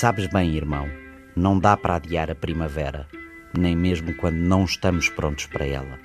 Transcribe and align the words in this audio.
Sabes 0.00 0.28
bem, 0.28 0.56
irmão, 0.56 0.88
não 1.36 1.58
dá 1.58 1.76
para 1.76 1.96
adiar 1.96 2.30
a 2.30 2.34
primavera, 2.34 3.06
nem 3.54 3.76
mesmo 3.76 4.16
quando 4.16 4.38
não 4.38 4.64
estamos 4.64 5.10
prontos 5.10 5.44
para 5.44 5.66
ela. 5.66 5.98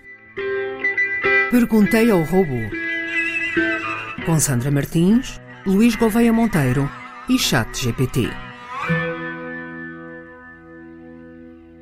Perguntei 1.50 2.12
ao 2.12 2.21
robô. 2.23 2.59
Com 4.26 4.38
Sandra 4.38 4.70
Martins, 4.70 5.39
Luís 5.66 5.95
Gouveia 5.95 6.34
Monteiro 6.34 6.91
e 7.30 7.39
Chat 7.39 7.73
GPT. 7.84 8.23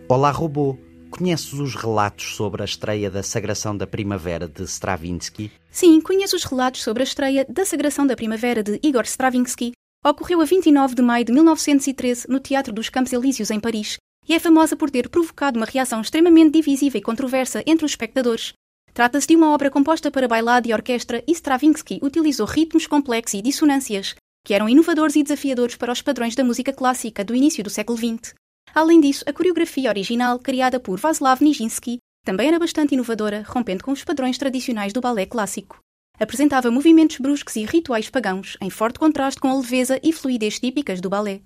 Olá, 0.07 0.29
robô. 0.29 0.77
Conheces 1.09 1.53
os 1.53 1.73
relatos 1.73 2.35
sobre 2.35 2.61
a 2.61 2.65
estreia 2.65 3.09
da 3.09 3.23
Sagração 3.23 3.75
da 3.75 3.87
Primavera 3.87 4.47
de 4.47 4.61
Stravinsky? 4.65 5.51
Sim, 5.71 5.99
conheço 5.99 6.35
os 6.35 6.43
relatos 6.43 6.83
sobre 6.83 7.01
a 7.01 7.05
estreia 7.05 7.43
da 7.49 7.65
Sagração 7.65 8.05
da 8.05 8.15
Primavera 8.15 8.61
de 8.61 8.79
Igor 8.83 9.05
Stravinsky. 9.05 9.73
Ocorreu 10.05 10.41
a 10.41 10.43
29 10.43 10.95
de 10.95 11.01
maio 11.01 11.23
de 11.23 11.31
1913 11.31 12.27
no 12.27 12.37
Teatro 12.37 12.73
dos 12.73 12.89
Campos 12.89 13.13
Elíseos, 13.13 13.49
em 13.49 13.57
Paris, 13.57 13.95
e 14.27 14.33
é 14.33 14.39
famosa 14.39 14.75
por 14.75 14.91
ter 14.91 15.07
provocado 15.07 15.57
uma 15.57 15.65
reação 15.65 16.01
extremamente 16.01 16.51
divisiva 16.51 16.97
e 16.97 17.01
controversa 17.01 17.63
entre 17.65 17.85
os 17.85 17.93
espectadores. 17.93 18.51
Trata-se 18.93 19.27
de 19.27 19.37
uma 19.37 19.53
obra 19.53 19.71
composta 19.71 20.11
para 20.11 20.27
bailado 20.27 20.67
e 20.67 20.73
orquestra 20.73 21.23
e 21.25 21.31
Stravinsky 21.31 21.99
utilizou 22.03 22.45
ritmos 22.45 22.85
complexos 22.85 23.39
e 23.39 23.41
dissonâncias, 23.41 24.13
que 24.45 24.53
eram 24.53 24.67
inovadores 24.67 25.15
e 25.15 25.23
desafiadores 25.23 25.77
para 25.77 25.93
os 25.93 26.01
padrões 26.01 26.35
da 26.35 26.43
música 26.43 26.73
clássica 26.73 27.23
do 27.23 27.33
início 27.33 27.63
do 27.63 27.69
século 27.69 27.97
XX. 27.97 28.33
Além 28.75 28.99
disso, 28.99 29.23
a 29.25 29.31
coreografia 29.31 29.89
original, 29.89 30.37
criada 30.37 30.81
por 30.81 30.99
Vaslav 30.99 31.41
Nijinsky, 31.41 31.99
também 32.25 32.49
era 32.49 32.59
bastante 32.59 32.93
inovadora, 32.93 33.45
rompendo 33.47 33.85
com 33.85 33.93
os 33.93 34.03
padrões 34.03 34.37
tradicionais 34.37 34.91
do 34.91 34.99
balé 34.99 35.25
clássico. 35.25 35.79
Apresentava 36.19 36.71
movimentos 36.71 37.17
bruscos 37.17 37.55
e 37.55 37.65
rituais 37.65 38.09
pagãos, 38.09 38.55
em 38.61 38.69
forte 38.69 38.99
contraste 38.99 39.39
com 39.39 39.49
a 39.49 39.55
leveza 39.55 39.99
e 40.03 40.13
fluidez 40.13 40.59
típicas 40.59 41.01
do 41.01 41.09
balé. 41.09 41.41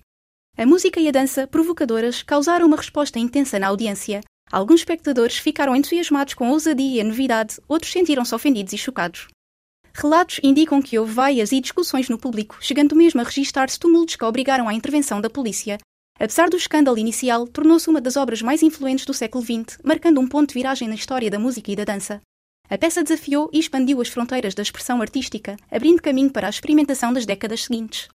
A 0.57 0.65
música 0.65 0.99
e 0.99 1.07
a 1.07 1.11
dança, 1.11 1.47
provocadoras, 1.47 2.23
causaram 2.23 2.65
uma 2.65 2.77
resposta 2.77 3.19
intensa 3.19 3.57
na 3.57 3.67
audiência. 3.67 4.21
Alguns 4.51 4.81
espectadores 4.81 5.37
ficaram 5.37 5.75
entusiasmados 5.75 6.33
com 6.33 6.45
a 6.45 6.51
ousadia 6.51 6.97
e 6.97 7.01
a 7.01 7.03
novidade, 7.03 7.59
outros 7.67 7.91
sentiram-se 7.91 8.33
ofendidos 8.33 8.73
e 8.73 8.77
chocados. 8.77 9.27
Relatos 9.93 10.39
indicam 10.43 10.81
que 10.81 10.97
houve 10.99 11.13
vaias 11.13 11.51
e 11.51 11.59
discussões 11.59 12.09
no 12.09 12.17
público, 12.17 12.57
chegando 12.59 12.95
mesmo 12.95 13.21
a 13.21 13.23
registar-se 13.23 13.79
tumultos 13.79 14.15
que 14.15 14.25
obrigaram 14.25 14.67
à 14.67 14.73
intervenção 14.73 15.19
da 15.19 15.29
polícia, 15.29 15.77
Apesar 16.19 16.49
do 16.49 16.57
escândalo 16.57 16.97
inicial, 16.97 17.47
tornou-se 17.47 17.87
uma 17.89 18.01
das 18.01 18.17
obras 18.17 18.41
mais 18.41 18.63
influentes 18.63 19.05
do 19.05 19.13
século 19.13 19.43
XX, 19.43 19.77
marcando 19.83 20.19
um 20.19 20.27
ponto 20.27 20.49
de 20.49 20.55
viragem 20.55 20.87
na 20.87 20.95
história 20.95 21.29
da 21.29 21.37
música 21.37 21.71
e 21.71 21.75
da 21.75 21.83
dança. 21.83 22.21
A 22.69 22.77
peça 22.77 23.01
desafiou 23.01 23.49
e 23.53 23.59
expandiu 23.59 24.01
as 24.01 24.09
fronteiras 24.09 24.53
da 24.53 24.61
expressão 24.61 25.01
artística, 25.01 25.55
abrindo 25.71 26.01
caminho 26.01 26.29
para 26.29 26.47
a 26.47 26.49
experimentação 26.49 27.13
das 27.13 27.25
décadas 27.25 27.63
seguintes. 27.63 28.09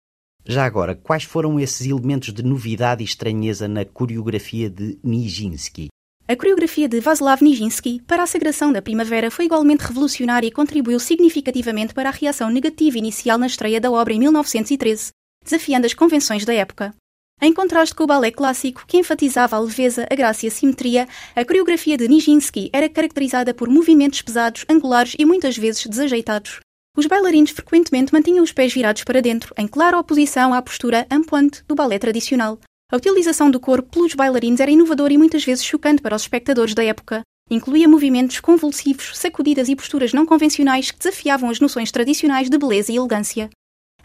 Já 0.44 0.66
agora, 0.66 0.96
quais 0.96 1.24
foram 1.24 1.60
esses 1.60 1.86
elementos 1.86 2.34
de 2.34 2.42
novidade 2.42 3.04
e 3.04 3.06
estranheza 3.06 3.68
na 3.68 3.86
coreografia 3.86 4.68
de 4.68 4.98
Nijinsky? 5.04 5.90
A 6.28 6.36
coreografia 6.36 6.88
de 6.88 7.00
Vaslav 7.00 7.44
Nijinsky 7.44 8.02
para 8.08 8.24
a 8.24 8.28
sagração 8.28 8.72
da 8.72 8.82
primavera 8.82 9.30
foi 9.30 9.46
igualmente 9.46 9.84
revolucionária 9.84 10.48
e 10.48 10.52
contribuiu 10.52 11.00
significativamente 11.00 11.94
para 11.94 12.10
a 12.10 12.12
reação 12.12 12.50
negativa 12.50 12.98
inicial 12.98 13.38
na 13.38 13.48
estreia 13.48 13.80
da 13.80 13.92
obra 13.92 14.14
em 14.14 14.20
1913, 14.20 15.12
desafiando 15.44 15.86
as 15.86 15.94
convenções 15.94 16.46
da 16.46 16.54
época. 16.54 16.94
Em 17.42 17.54
contraste 17.54 17.96
com 17.96 18.04
o 18.04 18.08
balé 18.08 18.32
clássico, 18.32 18.84
que 18.86 18.98
enfatizava 18.98 19.56
a 19.56 19.60
leveza, 19.60 20.06
a 20.12 20.16
graça 20.16 20.46
e 20.46 20.50
a 20.50 20.52
simetria, 20.52 21.08
a 21.34 21.46
coreografia 21.46 21.96
de 21.96 22.06
Nijinsky 22.06 22.70
era 22.74 22.90
caracterizada 22.90 23.54
por 23.54 23.70
movimentos 23.70 24.22
pesados, 24.22 24.66
angulares 24.68 25.16
e 25.18 25.24
muitas 25.26 25.58
vezes 25.58 25.86
desajeitados. 25.88 26.60
Os 26.98 27.06
bailarinos 27.06 27.52
frequentemente 27.52 28.12
mantinham 28.12 28.44
os 28.44 28.52
pés 28.52 28.74
virados 28.74 29.06
para 29.06 29.22
dentro, 29.22 29.54
em 29.58 29.70
clara 29.70 29.98
oposição 29.98 30.54
à 30.54 30.62
postura 30.62 31.08
ampointe 31.10 31.64
do 31.66 31.76
balé 31.76 31.98
tradicional. 31.98 32.60
A 32.92 32.98
utilização 32.98 33.50
do 33.50 33.60
corpo 33.60 33.90
pelos 33.90 34.16
bailarinos 34.16 34.60
era 34.60 34.72
inovadora 34.72 35.14
e 35.14 35.18
muitas 35.18 35.46
vezes 35.46 35.64
chocante 35.64 36.02
para 36.02 36.18
os 36.18 36.24
espectadores 36.24 36.74
da 36.74 36.84
época. 36.84 37.22
Incluía 37.50 37.88
movimentos 37.88 38.42
convulsivos, 38.42 39.18
sacudidas 39.18 39.70
e 39.70 39.78
posturas 39.78 40.12
não 40.12 40.26
convencionais 40.26 40.92
que 40.92 41.00
desafiavam 41.00 41.50
as 41.50 41.62
noções 41.62 41.90
tradicionais 41.90 42.50
de 42.50 42.58
beleza 42.58 42.92
e 42.92 42.98
elegância. 42.98 43.50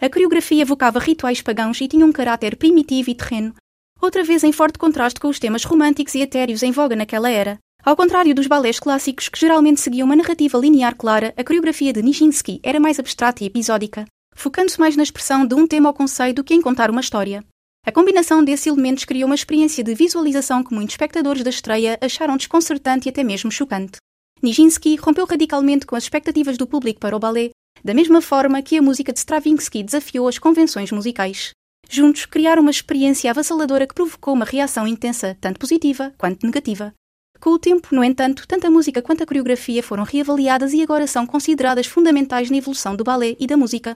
A 0.05 0.11
coreografia 0.11 0.61
evocava 0.61 0.99
rituais 0.99 1.41
pagãos 1.41 1.81
e 1.81 1.89
tinha 1.89 2.05
um 2.05 2.13
caráter 2.13 2.57
primitivo 2.57 3.09
e 3.09 3.15
terreno, 3.15 3.55
outra 3.99 4.23
vez 4.23 4.45
em 4.45 4.53
forte 4.53 4.79
contraste 4.79 5.19
com 5.19 5.29
os 5.29 5.39
temas 5.39 5.65
românticos 5.65 6.15
e 6.15 6.21
etéreos 6.21 6.63
em 6.63 6.71
voga 6.71 6.95
naquela 6.95 7.31
era. 7.31 7.59
Ao 7.83 7.97
contrário 7.97 8.35
dos 8.35 8.47
balés 8.47 8.79
clássicos, 8.79 9.31
que 9.31 9.41
geralmente 9.41 9.81
seguiam 9.81 10.05
uma 10.05 10.15
narrativa 10.15 10.59
linear 10.59 10.95
clara, 10.95 11.33
a 11.39 11.43
coreografia 11.43 11.91
de 11.91 12.03
Nijinsky 12.03 12.61
era 12.63 12.79
mais 12.79 12.99
abstrata 12.99 13.43
e 13.43 13.47
episódica, 13.47 14.05
focando-se 14.37 14.79
mais 14.79 14.95
na 14.95 15.03
expressão 15.03 15.47
de 15.47 15.55
um 15.55 15.67
tema 15.67 15.89
ou 15.89 15.95
conceito 15.95 16.37
do 16.37 16.45
que 16.45 16.53
em 16.53 16.61
contar 16.61 16.91
uma 16.91 17.01
história. 17.01 17.43
A 17.87 17.91
combinação 17.91 18.45
desses 18.45 18.67
elementos 18.67 19.07
criou 19.07 19.25
uma 19.25 19.35
experiência 19.35 19.83
de 19.83 19.95
visualização 19.95 20.63
que 20.63 20.75
muitos 20.75 20.93
espectadores 20.93 21.43
da 21.43 21.49
estreia 21.49 21.99
acharam 21.99 22.37
desconcertante 22.37 23.09
e 23.09 23.11
até 23.11 23.25
mesmo 23.25 23.51
chocante. 23.51 23.97
Nijinsky 24.43 24.97
rompeu 24.97 25.25
radicalmente 25.25 25.87
com 25.87 25.97
as 25.97 26.03
expectativas 26.03 26.59
do 26.59 26.67
público 26.67 27.01
para 27.01 27.17
o 27.17 27.19
balé, 27.19 27.53
da 27.85 27.93
mesma 27.93 28.23
forma 28.23 28.63
que 28.63 28.79
a 28.79 28.83
música 28.83 29.13
de 29.13 29.19
Stravinsky 29.19 29.83
desafiou 29.83 30.27
as 30.27 30.39
convenções 30.39 30.91
musicais. 30.91 31.51
Juntos 31.91 32.25
criaram 32.25 32.63
uma 32.63 32.71
experiência 32.71 33.31
avassaladora 33.31 33.87
que 33.87 33.95
provocou 33.95 34.33
uma 34.33 34.47
reação 34.47 34.87
intensa, 34.87 35.37
tanto 35.39 35.61
positiva 35.61 36.15
quanto 36.17 36.47
negativa. 36.47 36.95
Com 37.39 37.51
o 37.51 37.59
tempo, 37.59 37.95
no 37.95 38.03
entanto, 38.03 38.49
tanto 38.49 38.67
a 38.67 38.71
música 38.71 39.03
quanto 39.03 39.23
a 39.23 39.27
coreografia 39.27 39.83
foram 39.83 40.03
reavaliadas 40.03 40.73
e 40.73 40.83
agora 40.83 41.07
são 41.07 41.27
consideradas 41.27 41.87
fundamentais 41.87 42.51
na 42.51 42.57
evolução 42.57 42.97
do 42.97 43.05
balé 43.05 43.37
e 43.39 43.47
da 43.47 43.57
música. 43.57 43.95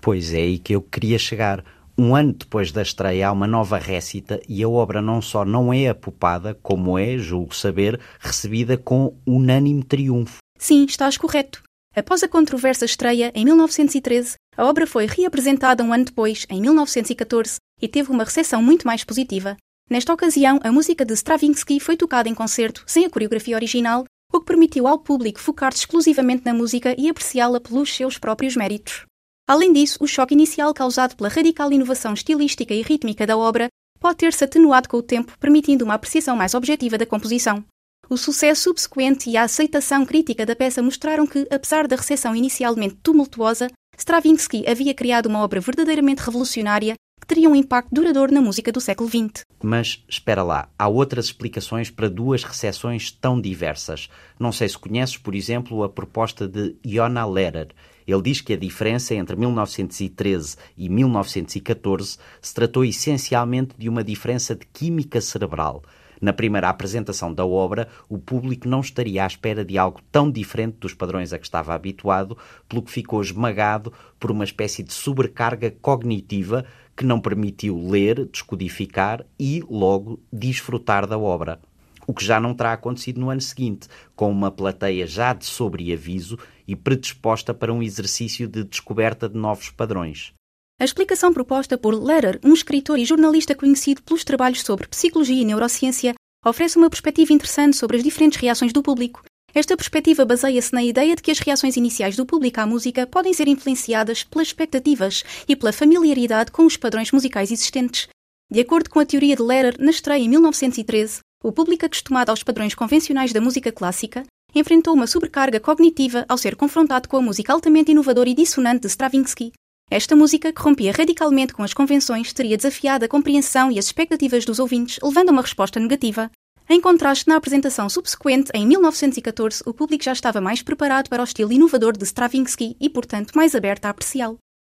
Pois 0.00 0.32
é 0.32 0.38
aí 0.38 0.58
que 0.58 0.74
eu 0.74 0.80
queria 0.80 1.18
chegar. 1.18 1.62
Um 1.98 2.16
ano 2.16 2.32
depois 2.32 2.72
da 2.72 2.80
estreia 2.80 3.28
há 3.28 3.32
uma 3.32 3.46
nova 3.46 3.76
récita 3.76 4.40
e 4.48 4.62
a 4.62 4.68
obra 4.68 5.02
não 5.02 5.20
só 5.20 5.44
não 5.44 5.70
é 5.70 5.88
apopada, 5.88 6.58
como 6.62 6.98
é, 6.98 7.18
julgo 7.18 7.54
saber, 7.54 8.00
recebida 8.18 8.78
com 8.78 9.14
unânime 9.26 9.82
triunfo. 9.82 10.38
Sim, 10.56 10.86
estás 10.86 11.18
correto. 11.18 11.62
Após 11.94 12.22
a 12.22 12.28
controversa 12.28 12.84
estreia, 12.84 13.32
em 13.34 13.44
1913, 13.44 14.36
a 14.56 14.64
obra 14.64 14.86
foi 14.86 15.06
reapresentada 15.06 15.82
um 15.82 15.92
ano 15.92 16.04
depois, 16.04 16.46
em 16.48 16.60
1914, 16.60 17.56
e 17.82 17.88
teve 17.88 18.12
uma 18.12 18.22
recepção 18.22 18.62
muito 18.62 18.86
mais 18.86 19.02
positiva. 19.02 19.56
Nesta 19.90 20.14
ocasião, 20.14 20.60
a 20.62 20.70
música 20.70 21.04
de 21.04 21.14
Stravinsky 21.14 21.80
foi 21.80 21.96
tocada 21.96 22.28
em 22.28 22.34
concerto, 22.34 22.84
sem 22.86 23.04
a 23.04 23.10
coreografia 23.10 23.56
original, 23.56 24.04
o 24.32 24.38
que 24.38 24.46
permitiu 24.46 24.86
ao 24.86 25.00
público 25.00 25.40
focar-se 25.40 25.80
exclusivamente 25.80 26.44
na 26.44 26.54
música 26.54 26.94
e 26.96 27.08
apreciá-la 27.08 27.60
pelos 27.60 27.92
seus 27.92 28.16
próprios 28.16 28.54
méritos. 28.54 29.04
Além 29.48 29.72
disso, 29.72 29.98
o 30.00 30.06
choque 30.06 30.32
inicial 30.32 30.72
causado 30.72 31.16
pela 31.16 31.28
radical 31.28 31.72
inovação 31.72 32.14
estilística 32.14 32.72
e 32.72 32.82
rítmica 32.82 33.26
da 33.26 33.36
obra 33.36 33.66
pode 33.98 34.18
ter-se 34.18 34.44
atenuado 34.44 34.88
com 34.88 34.96
o 34.96 35.02
tempo, 35.02 35.36
permitindo 35.40 35.84
uma 35.84 35.94
apreciação 35.94 36.36
mais 36.36 36.54
objetiva 36.54 36.96
da 36.96 37.04
composição. 37.04 37.64
O 38.10 38.16
sucesso 38.16 38.64
subsequente 38.64 39.30
e 39.30 39.36
a 39.36 39.44
aceitação 39.44 40.04
crítica 40.04 40.44
da 40.44 40.56
peça 40.56 40.82
mostraram 40.82 41.24
que, 41.24 41.46
apesar 41.48 41.86
da 41.86 41.94
recepção 41.94 42.34
inicialmente 42.34 42.96
tumultuosa, 43.00 43.68
Stravinsky 43.96 44.68
havia 44.68 44.92
criado 44.92 45.26
uma 45.26 45.38
obra 45.44 45.60
verdadeiramente 45.60 46.20
revolucionária 46.20 46.94
que 47.20 47.26
teria 47.28 47.48
um 47.48 47.54
impacto 47.54 47.94
duradouro 47.94 48.34
na 48.34 48.40
música 48.40 48.72
do 48.72 48.80
século 48.80 49.08
XX. 49.08 49.44
Mas 49.62 50.02
espera 50.08 50.42
lá, 50.42 50.68
há 50.76 50.88
outras 50.88 51.26
explicações 51.26 51.88
para 51.88 52.10
duas 52.10 52.42
recepções 52.42 53.12
tão 53.12 53.40
diversas. 53.40 54.08
Não 54.40 54.50
sei 54.50 54.68
se 54.68 54.76
conheces, 54.76 55.16
por 55.16 55.36
exemplo, 55.36 55.84
a 55.84 55.88
proposta 55.88 56.48
de 56.48 56.74
Iona 56.84 57.24
Lehrer. 57.24 57.68
Ele 58.04 58.22
diz 58.22 58.40
que 58.40 58.54
a 58.54 58.56
diferença 58.56 59.14
entre 59.14 59.36
1913 59.36 60.56
e 60.76 60.88
1914 60.88 62.18
se 62.42 62.54
tratou 62.54 62.84
essencialmente 62.84 63.76
de 63.78 63.88
uma 63.88 64.02
diferença 64.02 64.56
de 64.56 64.66
química 64.66 65.20
cerebral. 65.20 65.84
Na 66.20 66.32
primeira 66.32 66.68
apresentação 66.68 67.32
da 67.32 67.46
obra, 67.46 67.88
o 68.08 68.18
público 68.18 68.68
não 68.68 68.80
estaria 68.80 69.24
à 69.24 69.26
espera 69.26 69.64
de 69.64 69.78
algo 69.78 70.00
tão 70.12 70.30
diferente 70.30 70.76
dos 70.78 70.92
padrões 70.92 71.32
a 71.32 71.38
que 71.38 71.46
estava 71.46 71.74
habituado, 71.74 72.36
pelo 72.68 72.82
que 72.82 72.90
ficou 72.90 73.22
esmagado 73.22 73.92
por 74.18 74.30
uma 74.30 74.44
espécie 74.44 74.82
de 74.82 74.92
sobrecarga 74.92 75.70
cognitiva 75.80 76.66
que 76.94 77.06
não 77.06 77.18
permitiu 77.18 77.88
ler, 77.88 78.26
descodificar 78.26 79.24
e, 79.38 79.64
logo, 79.70 80.20
desfrutar 80.30 81.06
da 81.06 81.18
obra. 81.18 81.58
O 82.06 82.12
que 82.12 82.24
já 82.24 82.38
não 82.38 82.54
terá 82.54 82.72
acontecido 82.72 83.20
no 83.20 83.30
ano 83.30 83.40
seguinte, 83.40 83.88
com 84.14 84.30
uma 84.30 84.50
plateia 84.50 85.06
já 85.06 85.32
de 85.32 85.46
sobreaviso 85.46 86.38
e 86.68 86.76
predisposta 86.76 87.54
para 87.54 87.72
um 87.72 87.82
exercício 87.82 88.46
de 88.46 88.64
descoberta 88.64 89.28
de 89.28 89.38
novos 89.38 89.70
padrões. 89.70 90.34
A 90.80 90.84
explicação 90.84 91.30
proposta 91.30 91.76
por 91.76 91.94
Lehrer, 91.94 92.40
um 92.42 92.54
escritor 92.54 92.98
e 92.98 93.04
jornalista 93.04 93.54
conhecido 93.54 94.02
pelos 94.02 94.24
trabalhos 94.24 94.62
sobre 94.62 94.88
psicologia 94.88 95.42
e 95.42 95.44
neurociência, 95.44 96.14
oferece 96.44 96.78
uma 96.78 96.88
perspectiva 96.88 97.32
interessante 97.32 97.76
sobre 97.76 97.96
as 97.96 98.02
diferentes 98.02 98.40
reações 98.40 98.72
do 98.72 98.82
público. 98.82 99.22
Esta 99.54 99.76
perspectiva 99.76 100.24
baseia-se 100.24 100.72
na 100.72 100.82
ideia 100.82 101.16
de 101.16 101.22
que 101.22 101.30
as 101.30 101.40
reações 101.40 101.76
iniciais 101.76 102.16
do 102.16 102.24
público 102.24 102.60
à 102.60 102.66
música 102.66 103.06
podem 103.06 103.32
ser 103.32 103.48
influenciadas 103.48 104.22
pelas 104.22 104.48
expectativas 104.48 105.24
e 105.48 105.56
pela 105.56 105.72
familiaridade 105.72 106.52
com 106.52 106.64
os 106.64 106.76
padrões 106.76 107.10
musicais 107.10 107.50
existentes. 107.50 108.08
De 108.50 108.60
acordo 108.60 108.88
com 108.88 109.00
a 109.00 109.06
teoria 109.06 109.36
de 109.36 109.42
Lehrer, 109.42 109.76
na 109.78 109.90
estreia 109.90 110.22
em 110.22 110.28
1913, 110.28 111.20
o 111.42 111.52
público 111.52 111.86
acostumado 111.86 112.30
aos 112.30 112.42
padrões 112.42 112.74
convencionais 112.74 113.32
da 113.32 113.40
música 113.40 113.72
clássica 113.72 114.24
enfrentou 114.54 114.94
uma 114.94 115.06
sobrecarga 115.06 115.60
cognitiva 115.60 116.24
ao 116.28 116.38
ser 116.38 116.56
confrontado 116.56 117.08
com 117.08 117.16
a 117.16 117.22
música 117.22 117.52
altamente 117.52 117.92
inovadora 117.92 118.28
e 118.28 118.34
dissonante 118.34 118.82
de 118.82 118.88
Stravinsky. 118.88 119.52
Esta 119.90 120.14
música, 120.14 120.52
que 120.52 120.62
rompia 120.62 120.92
radicalmente 120.92 121.52
com 121.52 121.64
as 121.64 121.74
convenções, 121.74 122.32
teria 122.32 122.56
desafiado 122.56 123.04
a 123.04 123.08
compreensão 123.08 123.72
e 123.72 123.78
as 123.78 123.86
expectativas 123.86 124.44
dos 124.44 124.60
ouvintes, 124.60 125.00
levando 125.02 125.30
a 125.30 125.32
uma 125.32 125.42
resposta 125.42 125.80
negativa. 125.80 126.30
Em 126.68 126.80
contraste, 126.80 127.26
na 127.26 127.34
apresentação 127.34 127.88
subsequente, 127.88 128.52
em 128.54 128.64
1914, 128.64 129.64
o 129.66 129.74
público 129.74 130.04
já 130.04 130.12
estava 130.12 130.40
mais 130.40 130.62
preparado 130.62 131.08
para 131.08 131.20
o 131.20 131.24
estilo 131.24 131.52
inovador 131.52 131.96
de 131.96 132.04
Stravinsky 132.04 132.76
e, 132.80 132.88
portanto, 132.88 133.32
mais 133.34 133.56
aberto 133.56 133.86
a 133.86 133.90
apreciá-lo. 133.90 134.38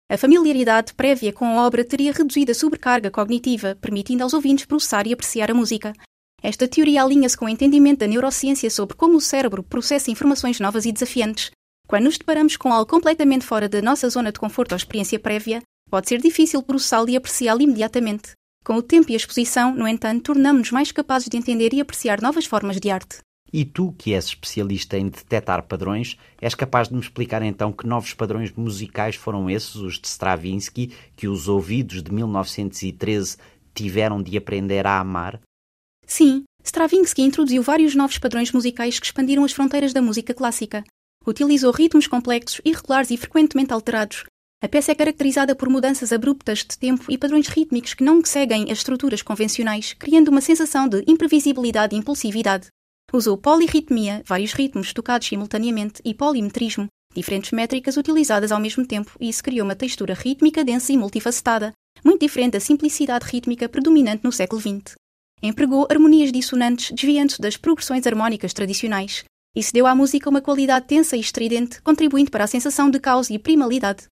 A 0.10 0.18
familiaridade 0.18 0.94
prévia 0.94 1.34
com 1.34 1.46
a 1.46 1.68
obra 1.68 1.84
teria 1.84 2.13
reduzido 2.13 2.52
a 2.52 2.56
sobrecarga 2.56 3.12
cognitiva, 3.12 3.78
permitindo 3.81 4.24
aos 4.24 4.34
ouvintes 4.34 4.63
processar 4.63 5.06
e 5.06 5.12
apreciar 5.12 5.52
a 5.52 5.54
música. 5.54 5.92
Esta 6.42 6.69
teoria 6.69 7.04
alinha-se 7.04 7.36
com 7.36 7.46
o 7.46 7.50
entendimento 7.50 8.00
da 8.00 8.08
neurociência 8.08 8.69
sobre 8.69 8.96
como 8.96 9.18
o 9.18 9.22
cérebro 9.22 9.62
processa 9.62 10.10
informações 10.10 10.62
novas 10.62 10.86
e 10.86 10.92
desafiantes. 10.94 11.52
Quando 11.91 12.05
nos 12.05 12.17
deparamos 12.17 12.55
com 12.55 12.71
algo 12.71 12.89
completamente 12.89 13.45
fora 13.45 13.67
da 13.67 13.81
nossa 13.81 14.07
zona 14.07 14.31
de 14.31 14.39
conforto 14.39 14.71
ou 14.71 14.77
experiência 14.77 15.19
prévia, 15.19 15.61
pode 15.89 16.07
ser 16.07 16.21
difícil 16.21 16.63
processá-lo 16.63 17.09
e 17.09 17.17
apreciá-lo 17.17 17.61
imediatamente. 17.61 18.31
Com 18.63 18.75
o 18.75 18.81
tempo 18.81 19.11
e 19.11 19.13
a 19.13 19.17
exposição, 19.17 19.75
no 19.75 19.85
entanto, 19.85 20.23
tornamos-nos 20.23 20.71
mais 20.71 20.89
capazes 20.93 21.27
de 21.27 21.35
entender 21.35 21.73
e 21.73 21.81
apreciar 21.81 22.21
novas 22.21 22.45
formas 22.45 22.79
de 22.79 22.89
arte. 22.89 23.17
E 23.51 23.65
tu, 23.65 23.93
que 23.97 24.13
és 24.13 24.23
especialista 24.23 24.97
em 24.97 25.09
detectar 25.09 25.67
padrões, 25.67 26.15
és 26.39 26.55
capaz 26.55 26.88
de 26.88 26.93
me 26.93 27.01
explicar 27.01 27.41
então 27.41 27.73
que 27.73 27.85
novos 27.85 28.13
padrões 28.13 28.53
musicais 28.53 29.17
foram 29.17 29.49
esses, 29.49 29.75
os 29.75 29.99
de 29.99 30.07
Stravinsky, 30.07 30.93
que 31.17 31.27
os 31.27 31.49
ouvidos 31.49 32.01
de 32.01 32.13
1913 32.13 33.35
tiveram 33.75 34.23
de 34.23 34.38
aprender 34.38 34.88
a 34.88 34.97
amar? 34.97 35.41
Sim, 36.07 36.45
Stravinsky 36.63 37.21
introduziu 37.21 37.61
vários 37.61 37.95
novos 37.95 38.17
padrões 38.17 38.53
musicais 38.53 38.97
que 38.97 39.07
expandiram 39.07 39.43
as 39.43 39.51
fronteiras 39.51 39.91
da 39.91 40.01
música 40.01 40.33
clássica. 40.33 40.85
Utilizou 41.25 41.71
ritmos 41.71 42.07
complexos, 42.07 42.62
irregulares 42.65 43.12
e 43.12 43.18
frequentemente 43.18 43.73
alterados, 43.73 44.25
a 44.63 44.68
peça 44.68 44.91
é 44.91 44.95
caracterizada 44.95 45.56
por 45.56 45.68
mudanças 45.69 46.13
abruptas 46.13 46.59
de 46.59 46.77
tempo 46.77 47.12
e 47.12 47.18
padrões 47.18 47.47
rítmicos 47.47 47.95
que 47.95 48.03
não 48.03 48.23
seguem 48.23 48.65
as 48.65 48.77
estruturas 48.77 49.23
convencionais, 49.23 49.94
criando 49.94 50.27
uma 50.27 50.39
sensação 50.39 50.88
de 50.88 51.03
imprevisibilidade 51.07 51.95
e 51.95 51.97
impulsividade. 51.97 52.68
Usou 53.12 53.39
polirritmia, 53.39 54.21
vários 54.23 54.53
ritmos 54.53 54.94
tocados 54.94 55.27
simultaneamente, 55.27 56.00
e 56.06 56.13
polimetrismo, 56.13 56.88
diferentes 57.15 57.50
métricas 57.51 57.97
utilizadas 57.97 58.51
ao 58.51 58.59
mesmo 58.59 58.85
tempo, 58.85 59.17
e 59.19 59.29
isso 59.29 59.44
criou 59.44 59.65
uma 59.65 59.75
textura 59.75 60.13
rítmica 60.13 60.63
densa 60.63 60.94
e 60.94 60.97
multifacetada, 60.97 61.74
muito 62.06 62.21
diferente 62.21 62.51
da 62.51 62.59
simplicidade 62.59 63.25
rítmica 63.25 63.67
predominante 63.67 64.24
no 64.24 64.31
século 64.31 64.62
XX. 64.62 64.95
Empregou 65.41 65.88
harmonias 65.89 66.31
dissonantes, 66.31 66.91
desviando-se 66.91 67.41
das 67.41 67.57
progressões 67.57 68.06
harmónicas 68.06 68.53
tradicionais. 68.53 69.24
Isso 69.56 69.74
deu 69.74 69.86
à 69.86 69.94
música 69.94 70.30
uma 70.30 70.42
qualidade 70.42 70.88
tensa 70.88 71.18
e 71.18 71.19
estridente, 71.19 71.81
contribuindo 71.81 72.31
para 72.31 72.44
a 72.44 72.48
sensação 72.48 72.89
de 72.89 73.00
caos 73.00 73.30
e 73.30 73.38
primalidade 73.38 74.07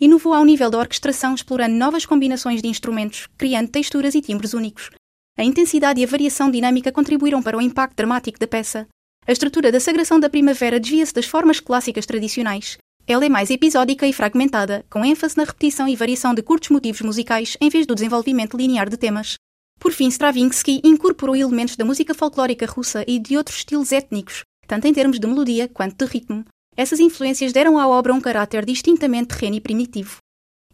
inovou 0.00 0.32
ao 0.32 0.44
nível 0.44 0.70
da 0.70 0.78
orquestração 0.78 1.34
explorando 1.34 1.76
novas 1.76 2.06
combinações 2.06 2.62
de 2.62 2.68
instrumentos, 2.68 3.28
criando 3.36 3.68
texturas 3.68 4.14
e 4.14 4.20
timbres 4.20 4.54
únicos. 4.54 4.90
A 5.36 5.44
intensidade 5.44 6.00
e 6.00 6.04
a 6.04 6.06
variação 6.06 6.50
dinâmica 6.50 6.92
contribuíram 6.92 7.42
para 7.42 7.56
o 7.56 7.60
impacto 7.60 7.96
dramático 7.96 8.38
da 8.38 8.46
peça. 8.46 8.86
A 9.26 9.32
estrutura 9.32 9.70
da 9.70 9.80
Sagração 9.80 10.18
da 10.18 10.30
Primavera 10.30 10.80
desvia-se 10.80 11.14
das 11.14 11.26
formas 11.26 11.60
clássicas 11.60 12.06
tradicionais. 12.06 12.78
Ela 13.06 13.24
é 13.24 13.28
mais 13.28 13.50
episódica 13.50 14.06
e 14.06 14.12
fragmentada, 14.12 14.84
com 14.90 15.04
ênfase 15.04 15.36
na 15.36 15.44
repetição 15.44 15.88
e 15.88 15.96
variação 15.96 16.34
de 16.34 16.42
curtos 16.42 16.70
motivos 16.70 17.00
musicais 17.00 17.56
em 17.60 17.68
vez 17.68 17.86
do 17.86 17.94
desenvolvimento 17.94 18.56
linear 18.56 18.88
de 18.88 18.96
temas. 18.96 19.34
Por 19.78 19.92
fim, 19.92 20.08
Stravinsky 20.08 20.80
incorporou 20.84 21.36
elementos 21.36 21.76
da 21.76 21.84
música 21.84 22.14
folclórica 22.14 22.66
russa 22.66 23.04
e 23.06 23.18
de 23.18 23.36
outros 23.36 23.58
estilos 23.58 23.92
étnicos, 23.92 24.42
tanto 24.68 24.86
em 24.86 24.92
termos 24.92 25.18
de 25.18 25.26
melodia 25.26 25.66
quanto 25.66 26.04
de 26.04 26.12
ritmo, 26.12 26.44
essas 26.76 27.00
influências 27.00 27.52
deram 27.52 27.76
à 27.76 27.88
obra 27.88 28.14
um 28.14 28.20
caráter 28.20 28.64
distintamente 28.64 29.34
terreno 29.34 29.56
e 29.56 29.60
primitivo. 29.60 30.18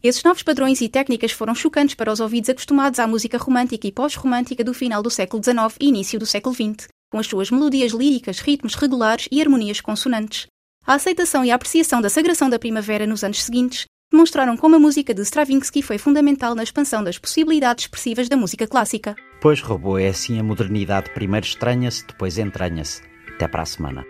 Esses 0.03 0.23
novos 0.23 0.43
padrões 0.43 0.81
e 0.81 0.87
técnicas 0.87 1.31
foram 1.31 1.55
chocantes 1.55 1.95
para 1.95 2.11
os 2.11 2.19
ouvidos 2.19 2.49
acostumados 2.49 2.99
à 2.99 3.07
música 3.07 3.39
romântica 3.39 3.87
e 3.87 3.91
pós-romântica 3.91 4.63
do 4.63 4.73
final 4.73 5.01
do 5.01 5.09
século 5.09 5.41
XIX 5.43 5.75
e 5.79 5.87
início 5.87 6.19
do 6.19 6.25
século 6.27 6.53
XX, 6.53 6.87
com 7.11 7.17
as 7.17 7.25
suas 7.25 7.49
melodias 7.49 7.91
líricas, 7.91 8.39
ritmos 8.39 8.75
regulares 8.75 9.27
e 9.31 9.41
harmonias 9.41 9.81
consonantes. 9.81 10.45
A 10.85 10.93
aceitação 10.93 11.43
e 11.43 11.49
a 11.49 11.55
apreciação 11.55 12.01
da 12.01 12.09
Sagração 12.09 12.51
da 12.51 12.59
Primavera 12.59 13.07
nos 13.07 13.23
anos 13.23 13.41
seguintes 13.41 13.85
demonstraram 14.11 14.55
como 14.55 14.75
a 14.75 14.79
música 14.79 15.13
de 15.13 15.23
Stravinsky 15.23 15.81
foi 15.81 15.97
fundamental 15.97 16.53
na 16.53 16.61
expansão 16.61 17.03
das 17.03 17.17
possibilidades 17.17 17.85
expressivas 17.85 18.29
da 18.29 18.37
música 18.37 18.67
clássica. 18.67 19.15
Pois, 19.41 19.59
robô, 19.61 19.97
é 19.97 20.09
assim 20.09 20.37
a 20.37 20.43
modernidade 20.43 21.09
primeiro 21.15 21.47
estranha-se, 21.47 22.05
depois 22.05 22.37
entranha-se. 22.37 23.14
Até 23.35 23.49
para 23.49 23.63
a 23.63 23.65
semana. 23.65 24.05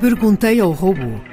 Perguntei 0.00 0.60
ao 0.60 0.70
robô. 0.70 1.29